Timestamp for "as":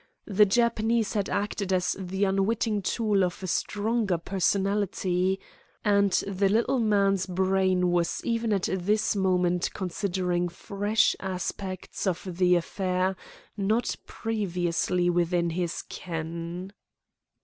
1.71-1.95